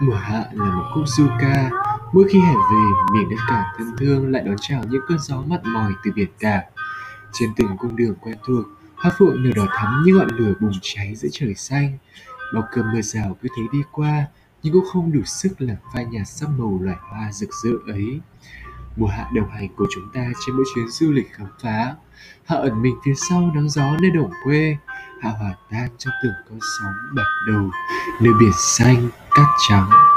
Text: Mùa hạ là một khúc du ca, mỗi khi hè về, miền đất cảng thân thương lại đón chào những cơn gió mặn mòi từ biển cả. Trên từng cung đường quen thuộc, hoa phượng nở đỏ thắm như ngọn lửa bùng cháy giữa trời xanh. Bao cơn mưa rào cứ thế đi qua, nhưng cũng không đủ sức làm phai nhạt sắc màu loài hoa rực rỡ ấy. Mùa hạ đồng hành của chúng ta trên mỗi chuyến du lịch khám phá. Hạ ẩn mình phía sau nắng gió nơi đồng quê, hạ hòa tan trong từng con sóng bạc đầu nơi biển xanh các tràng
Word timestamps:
Mùa 0.00 0.14
hạ 0.14 0.44
là 0.52 0.64
một 0.64 0.84
khúc 0.94 1.04
du 1.06 1.26
ca, 1.40 1.70
mỗi 2.12 2.28
khi 2.30 2.40
hè 2.40 2.54
về, 2.54 2.84
miền 3.12 3.28
đất 3.30 3.36
cảng 3.48 3.64
thân 3.78 3.96
thương 3.98 4.32
lại 4.32 4.42
đón 4.46 4.56
chào 4.60 4.82
những 4.88 5.00
cơn 5.08 5.18
gió 5.18 5.42
mặn 5.46 5.60
mòi 5.64 5.92
từ 6.04 6.10
biển 6.14 6.28
cả. 6.38 6.62
Trên 7.32 7.50
từng 7.56 7.76
cung 7.78 7.96
đường 7.96 8.14
quen 8.20 8.36
thuộc, 8.46 8.66
hoa 8.96 9.12
phượng 9.18 9.42
nở 9.42 9.50
đỏ 9.56 9.66
thắm 9.76 10.02
như 10.06 10.14
ngọn 10.14 10.28
lửa 10.36 10.52
bùng 10.60 10.72
cháy 10.82 11.14
giữa 11.14 11.28
trời 11.32 11.54
xanh. 11.54 11.98
Bao 12.54 12.64
cơn 12.72 12.92
mưa 12.92 13.00
rào 13.00 13.36
cứ 13.42 13.48
thế 13.56 13.62
đi 13.72 13.82
qua, 13.92 14.26
nhưng 14.62 14.72
cũng 14.72 14.84
không 14.92 15.12
đủ 15.12 15.20
sức 15.24 15.52
làm 15.58 15.76
phai 15.94 16.04
nhạt 16.04 16.28
sắc 16.28 16.48
màu 16.58 16.78
loài 16.82 16.96
hoa 17.00 17.32
rực 17.32 17.50
rỡ 17.64 17.92
ấy. 17.92 18.20
Mùa 18.96 19.06
hạ 19.06 19.26
đồng 19.34 19.50
hành 19.50 19.68
của 19.76 19.86
chúng 19.94 20.08
ta 20.14 20.30
trên 20.46 20.56
mỗi 20.56 20.64
chuyến 20.74 20.88
du 20.88 21.12
lịch 21.12 21.32
khám 21.32 21.46
phá. 21.62 21.94
Hạ 22.44 22.56
ẩn 22.56 22.82
mình 22.82 22.94
phía 23.04 23.14
sau 23.30 23.52
nắng 23.54 23.68
gió 23.68 23.96
nơi 24.00 24.10
đồng 24.10 24.30
quê, 24.44 24.76
hạ 25.20 25.30
hòa 25.30 25.54
tan 25.70 25.88
trong 25.98 26.12
từng 26.22 26.32
con 26.50 26.58
sóng 26.78 26.92
bạc 27.16 27.28
đầu 27.46 27.70
nơi 28.20 28.32
biển 28.40 28.52
xanh 28.58 29.08
các 29.38 29.46
tràng 29.68 30.07